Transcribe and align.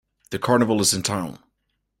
The 0.31 0.39
carnival 0.39 0.81
is 0.81 0.95
in 0.95 1.03
town. 1.03 1.37